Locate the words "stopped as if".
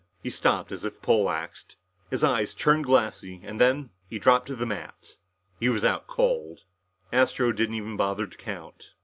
0.31-0.99